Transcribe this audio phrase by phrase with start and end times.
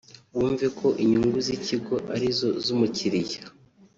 [0.35, 3.41] bumve ko inyungu z’ikigo ari zo z’umukiliya